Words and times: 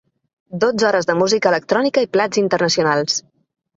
Dotze 0.61 0.87
hores 0.87 1.09
de 1.09 1.15
música 1.21 1.51
electrònica 1.53 2.07
i 2.07 2.09
plats 2.17 2.43
internacionals. 2.45 3.21